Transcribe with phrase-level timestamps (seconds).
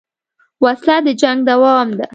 [0.63, 2.05] وسله د جنګ دوام ده